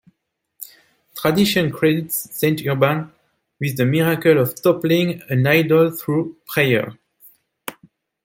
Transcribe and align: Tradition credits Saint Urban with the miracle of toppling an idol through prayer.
Tradition 1.13 1.69
credits 1.69 2.15
Saint 2.31 2.65
Urban 2.65 3.11
with 3.59 3.77
the 3.77 3.85
miracle 3.85 4.39
of 4.39 4.59
toppling 4.59 5.21
an 5.29 5.45
idol 5.45 5.91
through 5.91 6.37
prayer. 6.47 6.97